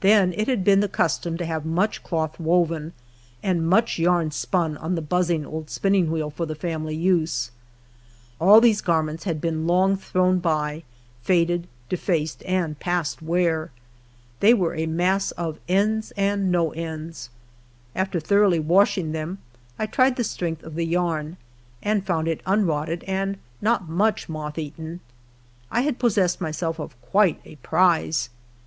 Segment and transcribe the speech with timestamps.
[0.00, 2.92] Then it had been the custom to have much cloth woven,
[3.42, 7.50] and much yarn spun on the buzzing old spinning wheel, for the family use.
[8.38, 10.82] All chcse garments had been long thrown by,
[11.22, 13.70] faded, defaced, and past wear.
[14.40, 17.30] They were a mass of ends and no ends.
[17.96, 19.38] After thoroughly washing them,
[19.78, 21.38] I tried the strength of the yarn,
[21.82, 25.00] and found it unrotted and not much moth eaten.
[25.70, 28.28] I had possessed myself of quite a prize.